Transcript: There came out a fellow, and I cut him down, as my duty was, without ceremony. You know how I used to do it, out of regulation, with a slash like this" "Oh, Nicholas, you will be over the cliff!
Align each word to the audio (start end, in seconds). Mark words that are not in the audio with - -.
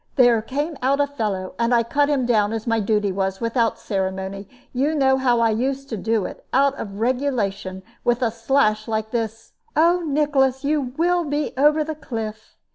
There 0.15 0.41
came 0.41 0.77
out 0.81 0.99
a 0.99 1.05
fellow, 1.05 1.53
and 1.59 1.75
I 1.75 1.83
cut 1.83 2.09
him 2.09 2.25
down, 2.25 2.53
as 2.53 2.65
my 2.65 2.79
duty 2.79 3.11
was, 3.11 3.39
without 3.39 3.77
ceremony. 3.77 4.47
You 4.73 4.95
know 4.95 5.17
how 5.17 5.41
I 5.41 5.51
used 5.51 5.89
to 5.89 5.95
do 5.95 6.25
it, 6.25 6.43
out 6.51 6.73
of 6.79 6.99
regulation, 6.99 7.83
with 8.03 8.23
a 8.23 8.31
slash 8.31 8.87
like 8.87 9.11
this" 9.11 9.53
"Oh, 9.75 10.01
Nicholas, 10.03 10.63
you 10.65 10.95
will 10.97 11.23
be 11.25 11.53
over 11.55 11.83
the 11.83 11.93
cliff! 11.93 12.55